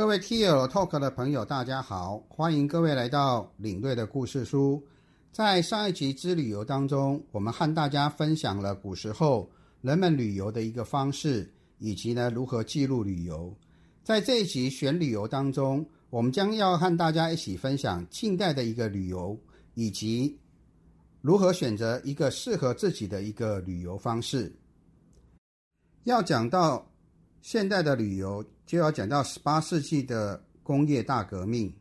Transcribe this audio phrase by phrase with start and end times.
[0.00, 4.82] 各位 T L Talk 的朋友，大家好，欢迎各位来到领队的故事书。
[5.30, 9.50] 在上一集之旅游当中，我们和大家分享了古时候
[9.82, 13.54] 人们旅游的一个方式，以及呢如何记录旅游。
[14.02, 19.38] 在这一集选旅游当中，我们将要和大家一起分享近代的一个旅游，
[19.74, 20.34] 以及
[21.20, 24.50] 如何选择一个适合自己的一个旅游方式。
[26.04, 26.90] 要讲到
[27.42, 31.74] 现代的旅游，就要讲到十八世纪的工业大革命。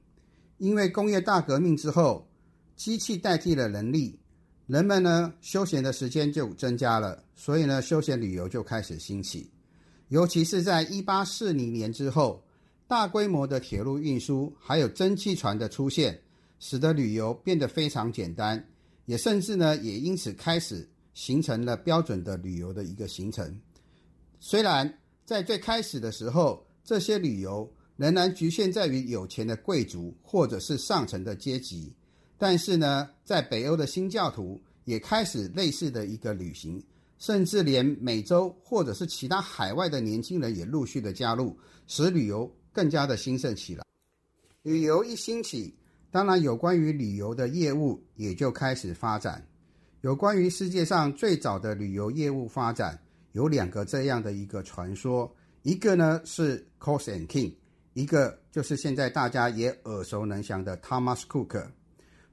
[0.57, 2.27] 因为工业大革命之后，
[2.75, 4.19] 机器代替了人力，
[4.65, 9.51] 人们呢休闲的时间就增加了，所以呢休闲旅游就开始兴起。
[10.07, 12.43] 尤其是在一八四零年之后，
[12.87, 16.19] 大规模的铁路运输还有蒸汽船的出现，
[16.57, 18.67] 使得旅游变得非常简单，
[19.05, 23.55] 也甚至呢也因此开始形成了标准的旅游的一个行程。
[24.39, 24.91] 虽然
[25.23, 31.93] 在最开始的时候，这些旅游仍然局限在于有钱的贵族或者是上层的阶级，
[32.35, 36.83] 但是呢，在北欧的新教徒也开始类似的一个旅行，
[37.19, 43.85] 甚至连美洲或者是其他海外的年轻人也陆续的加入，使旅游更加的兴盛起来。
[44.63, 45.75] 旅游一兴起，
[46.09, 49.47] 当然有关于旅游的业务也就开始发展。
[50.01, 52.99] 有关于世界上最早的旅游业务发展。
[53.33, 55.31] 有两个这样的一个传说，
[55.63, 57.53] 一个呢是 Cox and King，
[57.93, 61.67] 一个就是现在大家也耳熟能详的 Thomas Cook。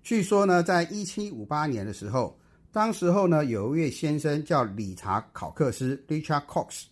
[0.02, 2.38] 据说呢，在一七五八年的时候，
[2.70, 6.84] 当时候呢有一位先生叫理查考克斯 （Richard Cox），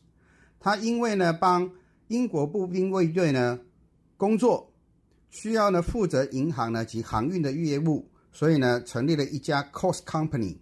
[0.58, 1.70] 他因为呢帮
[2.08, 3.60] 英国步兵卫队呢
[4.16, 4.72] 工作，
[5.30, 10.58] 需要呢负责银行呢及航运的业务，所以呢成立了一家 Cox Company。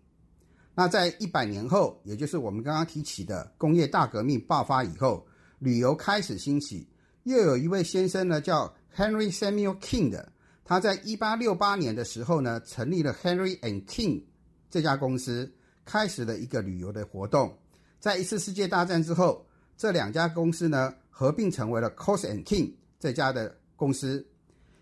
[0.74, 5.26] 那在一百年后，也就是我们刚刚提起的工业大革命爆发以后，
[5.62, 6.84] 旅游开始兴起。
[7.22, 10.32] 又有一位先生呢，叫 Henry Samuel King 的，
[10.64, 14.24] 他在一八六八年的时候呢，成立了 Henry and King
[14.68, 15.48] 这家公司，
[15.84, 17.56] 开始了一个旅游的活动。
[18.00, 19.46] 在一次世界大战之后，
[19.76, 24.26] 这两家公司呢合并成为了 Cox and King 这家的公司。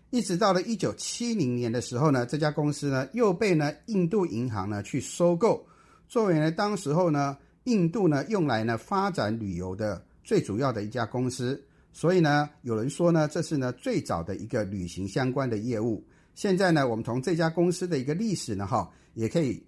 [0.09, 5.63] 一直到了一九七零年的时候呢，这家公司呢又被呢印度银行呢去收购。
[6.07, 11.61] 作为呢，当时候呢，印度呢用来呢发展旅游的最主要的一家公司，
[11.91, 16.05] 所以呢，有人说呢，这是呢最早的一个旅行相关的业务。
[16.33, 19.61] 现在呢，我们从这家公司的一个历史呢，哈，也可以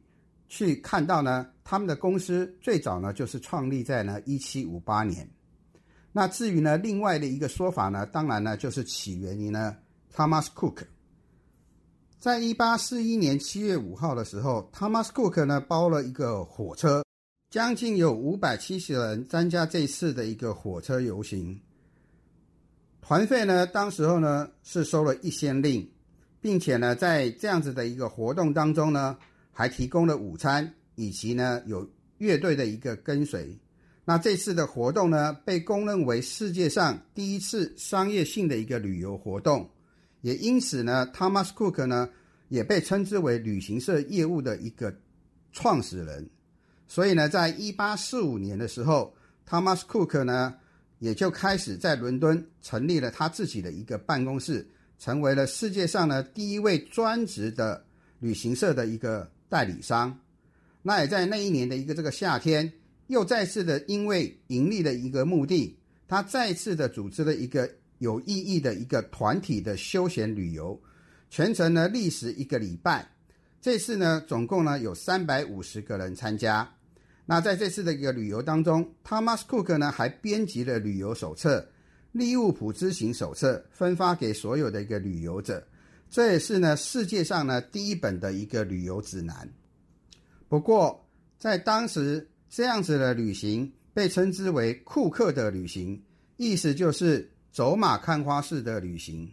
[0.48, 5.30] 去看到呢，他们的公司最早呢就是创立在呢一七五八年。
[6.12, 9.76] 那至于呢，另外的一个说法呢，当然呢就是起源于呢
[10.16, 10.84] Thomas Cook。
[12.20, 17.03] 在一八四一年七月五号的时候，Thomas Cook 呢包了一个火车，
[17.54, 21.56] 将近有五百七十人参加这次的一个火车游行。
[23.00, 25.88] 团费呢，当时候呢是收了一先令，
[26.42, 29.16] 并且呢在这样子的一个活动当中呢，
[29.52, 31.88] 还提供了午餐，以及呢有
[32.18, 33.56] 乐队的一个跟随。
[34.04, 39.70] 那这次的活动呢，被公认为世界上第一次商业性的一个旅游活动。
[40.22, 42.10] 也因此呢，Thomas Cook 呢
[42.48, 44.92] 也被称之为旅行社业务的一个
[45.52, 46.28] 创始人。
[46.94, 49.16] 所以呢，在一八四五年的时候
[49.50, 50.54] ，Thomas Cook 呢
[51.00, 54.64] 也就开始在伦敦成立了他自己的一个办公室，
[55.00, 57.84] 成为了世界上呢第一位专职的
[58.20, 60.16] 旅行社的一个代理商。
[60.84, 62.72] 那也在那一年的一个这个夏天，
[63.08, 65.76] 又再次的因为盈利的一个目的，
[66.08, 67.68] 他再次的组织了一个。
[68.00, 70.78] 有意义的一个团体的休闲旅游，
[71.30, 73.10] 全程呢历时一个礼拜。
[73.62, 76.70] 这次呢总共呢有三百五十个人参加。
[77.26, 81.60] 那在这次的一个旅游当中，Thomas Cook 呢还编辑了旅游手册
[82.12, 85.66] 《利物浦之行手册》，分发给所有的一个旅游者。
[86.10, 89.50] 这也是呢世界上呢第一本的一个旅游指南。
[90.48, 91.08] 不过
[91.40, 96.02] 在当时，这样子的旅行被称之为库克的旅行，
[96.38, 97.30] 意思就是。
[97.54, 99.32] 走马看花式的旅行，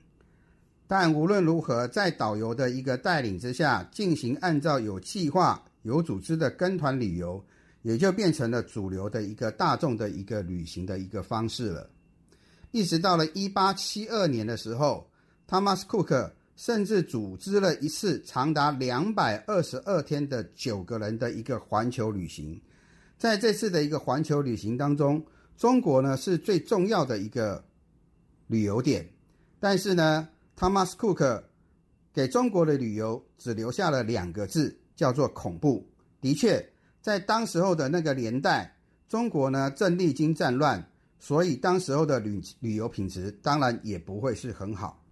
[0.87, 7.43] 但无论如何，在导游的一个带领之下，进行按照有计划、有组织的跟团旅游，
[7.83, 11.91] 也就变成了主流的一个大众的一个旅行的一个方式了。
[12.71, 15.11] 一直到了一八七二年的时候
[15.49, 22.61] ，Thomas Cook 甚至组织了一次长达两百二十二天的九个人的一个环球旅行。
[23.19, 25.25] 在这次的一个环球旅行当中，
[25.57, 27.65] 中国呢是最重要的一个。
[28.47, 29.09] 旅游点，
[29.61, 30.29] 但是呢
[30.59, 31.45] ，Thomas Cook
[32.13, 35.89] 给中国的旅游只留下了两个字，叫做恐怖。
[36.21, 36.70] 的确，
[37.01, 38.77] 在当时候的那个年代，
[39.09, 40.85] 中国呢正历经战乱，
[41.19, 45.03] 所以当时候的旅旅游品质当然也不会是很好。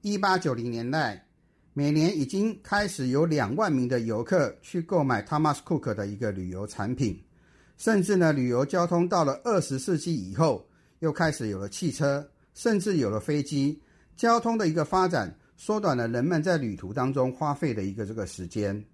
[0.00, 1.26] 一八九零年代，
[1.74, 7.22] 每年已经开始有两万名的游客去购买 Thomas Cook 的一个旅游产品，
[7.76, 10.66] 甚至呢，旅游交通到了二十世纪以后，
[11.00, 13.80] 又开始有了汽车，甚至有了飞机，
[14.16, 18.84] 交通的一个发展，缩短了人们在旅途当中花费的一个这个时间。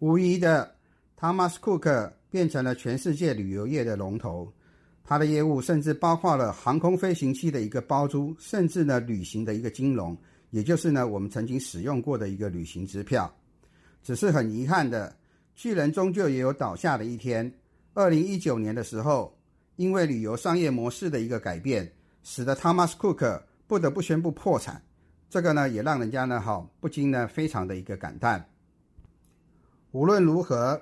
[0.00, 0.74] 无疑的
[1.18, 4.50] ，Thomas Cook 变成了全世界旅游业的龙头。
[5.04, 10.16] 它的业务甚至包括了航空飞行器的一个包租，甚至呢旅行的一个金融，
[10.50, 13.30] 也就是呢我们曾经使用过的一个旅行支票。
[14.02, 15.14] 只是很遗憾的，
[15.54, 17.52] 巨人终究也有倒下的一天。
[17.92, 19.36] 二零一九年的时候，
[19.76, 21.92] 因为旅游商业模式的一个改变，
[22.22, 24.82] 使得 Thomas Cook 不得不宣布破产。
[25.28, 28.49] 这个呢也让人家呢哈不禁呢非常的一个感叹。
[29.92, 30.80] 无论如何。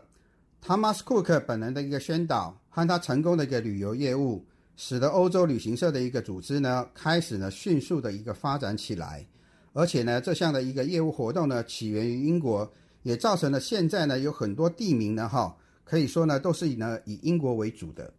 [0.60, 4.44] Thomas Cook 本人的一个宣导和他成功的一个旅游业务，
[4.76, 9.24] 使得欧洲旅行社的一个组织呢，开始呢迅速的一个发展起来。
[9.72, 12.68] 而且呢，这项的一个业务活动呢，起源于英国，
[13.04, 18.12] 也造成了现在呢有很多地名呢，哈，可以说呢都是以呢以英国为主的。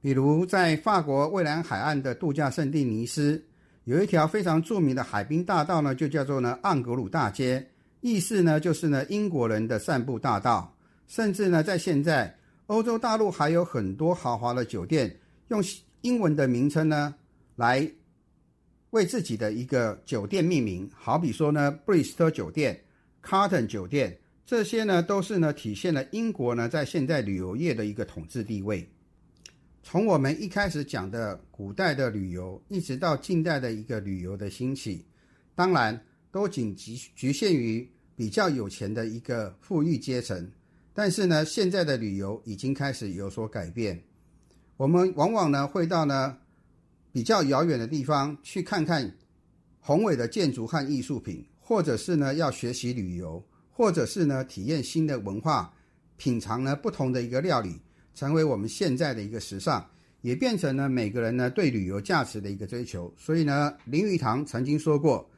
[0.00, 3.44] 比如在法国蔚蓝海岸的度假胜地尼斯，
[3.82, 7.68] 有一条非常著名的海滨大道呢，就叫做呢盎格鲁大街，
[8.02, 10.76] 意思呢就是呢英国人的散步大道。
[11.08, 12.34] 甚至呢，在现在
[12.68, 15.14] 欧洲大陆还有很多豪华的酒店，
[15.48, 15.62] 用
[16.00, 17.14] 英文的名称呢
[17.54, 17.86] 来
[18.90, 20.90] 为自己的一个酒店命名。
[20.94, 22.82] 好比说呢，布里斯托酒店、
[23.20, 28.88] 卡顿酒店，这些呢都是呢体现了英国呢在现在旅游业的一个统治地位。
[29.82, 35.04] 从我们一开始讲的古代的旅游，一直到近代的一个旅游的兴起，
[35.54, 36.00] 当然
[36.32, 40.50] 都仅局局限于比较有钱的一个富裕阶层。
[40.92, 44.02] 但是呢，现在的旅游已经开始有所改变。
[44.76, 46.36] 我们往往呢会到呢
[47.12, 49.16] 比较遥远的地方去看看
[49.78, 55.72] 宏伟的建筑和艺术品，或者是呢要学习旅游，或者是呢体验新的文化，
[56.16, 57.80] 品尝呢不同的一个料理，
[58.14, 59.84] 成为我们现在的一个时尚，
[60.20, 63.12] 也变成了每个人呢对旅游价值的一个追求。
[63.16, 65.30] 所以呢，林语堂曾经说过，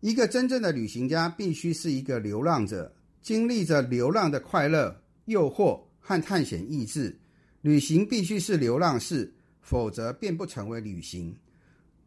[0.00, 2.94] 一个真正的旅行家必须是一个流浪者。
[3.22, 7.18] 经历着流浪的快乐、诱惑和探险意志，
[7.62, 11.36] 旅行必须是流浪式，否则便不成为旅行。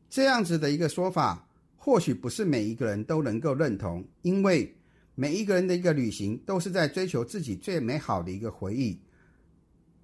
[0.10, 1.46] 这样子的一个说法，
[1.76, 4.74] 或许不是每一个人都能够认同，因为
[5.14, 8.98] 每一个人的一个旅行都是在追求自己最美好的一个回忆。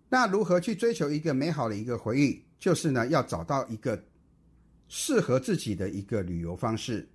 [0.10, 2.44] 那如何去追求一个美好的一个回忆？
[2.60, 4.04] 就是呢，要找到一个
[4.90, 7.08] 适合自己的一个旅游方式。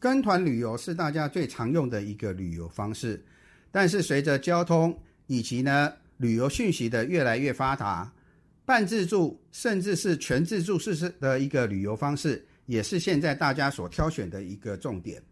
[0.00, 3.22] 跟团旅游是大家最常用的一个旅游方式，
[3.70, 8.10] 但是随着交通以及呢旅游讯息的越来越发达，
[8.64, 15.22] 半自助甚至是全自助式的一个旅游方式，也是现在大家所挑选的一个重点。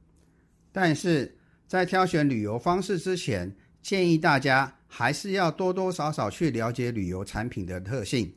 [0.70, 1.34] 但是
[1.66, 3.50] 在挑选旅游方式之前，
[3.80, 8.30] 建议大家还是要多多少少去了解旅游产品的特性，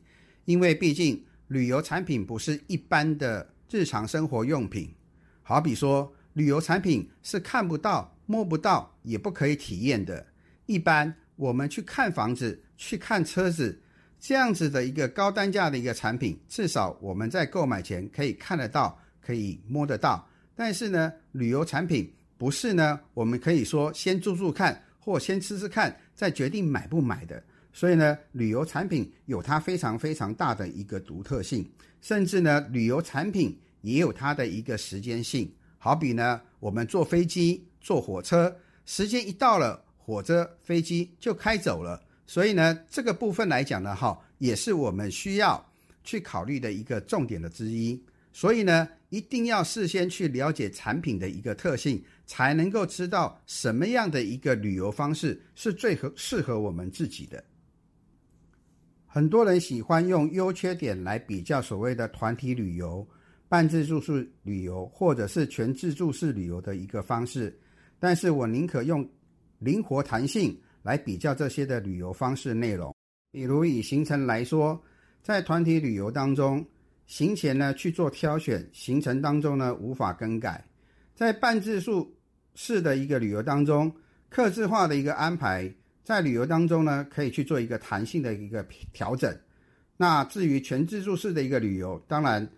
[0.46, 4.90] 因为毕竟旅游产品不是一般的日常生活用品，
[5.42, 6.10] 好比说。
[6.34, 10.26] 旅游产品是看不到、摸不到，也不可以体验的。
[10.66, 13.78] 一般我们去看房子、去看车子，
[14.18, 20.26] 这样子的一个高单价的一个产品，至少我们在购买前可以看得到、可以摸得到。
[20.54, 27.42] 但是呢，旅游产品不是呢，我们可以说先住住看，或先吃吃看，再决定买不买的。
[27.72, 31.68] 所以呢，旅游产品有它非常非常大的一个独特性，
[32.00, 35.50] 甚至呢，旅游产品也有它的一个时间性。
[35.84, 42.00] 好比呢，我们坐飞机、坐火车，时间一到了，火车、飞机就开走了。
[42.24, 45.60] 所以呢，这个部分来讲呢，哈，也是我们需要
[46.04, 48.00] 去考虑的一个重点的之一。
[48.32, 57.42] 所以呢，一定要事先去了解产品的一个特性，才能够知道什么样的一个旅游方式是最合适合我们自己的。
[59.08, 63.04] 很多人喜欢用优缺点来比较所谓的团体旅游。
[63.52, 67.54] 半自助式旅游，或者是全自助式旅游的一个方式，
[67.98, 69.06] 但是我宁可用
[69.58, 72.96] 灵活弹性来比较这些的旅游方式内容。
[73.30, 74.82] 比如以行程来说，
[75.22, 76.66] 在团体旅游当中，
[77.04, 80.58] 行前呢去做挑选，行程当中呢无法更改；
[81.14, 82.10] 在半自助
[82.54, 83.94] 式的一个旅游当中，
[84.30, 85.70] 客制化的一个安排，
[86.02, 89.30] 在旅游当中呢可以去做一个弹性的一个调整。
[89.98, 92.48] 那至于全自助式的一个旅游，当然。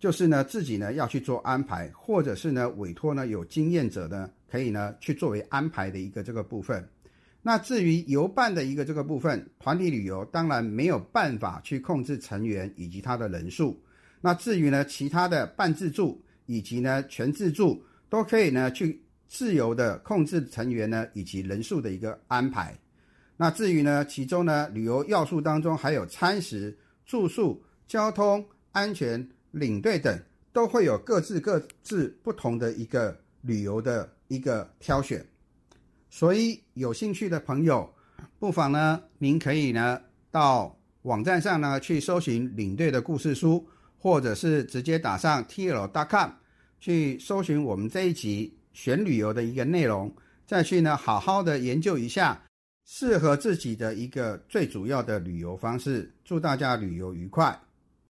[0.00, 6.88] 就是呢，自己呢要去做安排，或者是呢委托呢有经验者呢，可以呢去作为安排的一个这个部分。
[7.42, 13.78] 那至于游办的一个这个部分，团体旅游当然没有办法去控制成员以及他的人数。
[14.22, 22.74] 那至于呢，其他的半自助以及呢全自助都可以呢去自由的控制成员呢以及人数的一个安排。
[23.36, 26.76] 那至于呢，其中呢旅游要素当中还有餐食、
[27.06, 30.20] 住宿、交通、安全、领队等，
[30.52, 35.26] 都会有各自各自不同的一个旅游的一个挑选。
[36.08, 37.92] 所以有兴趣的朋友，
[38.38, 43.66] 不妨呢，您可以呢到网站上呢去搜寻领队的故事书，
[43.98, 46.30] 或者是直接打上 tl.com
[46.78, 50.14] 去搜寻我们这一集选旅游的一个内容，
[50.46, 52.42] 再去呢好好的研究一下
[52.84, 56.12] 适合自己的一个最主要的旅游方式。
[56.24, 57.56] 祝大家旅游愉快！